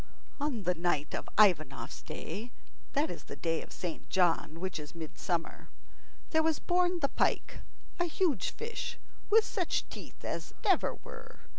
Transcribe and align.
On 0.39 0.63
the 0.63 0.73
night 0.73 1.13
of 1.13 1.29
Ivanov's 1.37 2.01
Day 2.01 2.49
(that 2.93 3.11
is 3.11 3.25
the 3.25 3.35
day 3.35 3.61
of 3.61 3.71
Saint 3.71 4.09
John, 4.09 4.59
which 4.59 4.79
is 4.79 4.95
Midsummer) 4.95 5.69
there 6.31 6.41
was 6.41 6.57
born 6.57 7.01
the 7.01 7.07
pike, 7.09 7.59
a 7.99 8.05
huge 8.05 8.49
fish, 8.49 8.97
with 9.29 9.43
such 9.45 9.87
teeth 9.89 10.25
as 10.25 10.55
never 10.63 10.95
were. 11.03 11.41